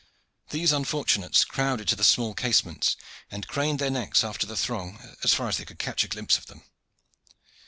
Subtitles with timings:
[0.49, 2.97] These unfortunates crowded to the small casements,
[3.29, 6.39] and craned their necks after the throng as far as they could catch a glimpse
[6.39, 6.63] of them.